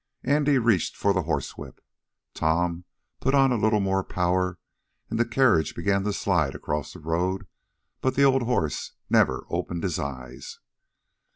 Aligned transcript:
Andy 0.23 0.57
reached 0.57 0.97
for 0.97 1.13
the 1.13 1.21
horsewhip. 1.21 1.79
Tom 2.33 2.85
put 3.19 3.35
on 3.35 3.51
a 3.51 3.55
little 3.55 3.79
more 3.79 4.03
power, 4.03 4.57
and 5.11 5.19
the 5.19 5.25
carriage 5.25 5.75
began 5.75 6.03
to 6.05 6.11
slide 6.11 6.55
across 6.55 6.91
the 6.93 6.99
road, 6.99 7.45
but 8.01 8.15
the 8.15 8.23
old 8.23 8.41
horse 8.41 8.93
never 9.11 9.45
opened 9.51 9.83
his 9.83 9.99
eyes. 9.99 10.57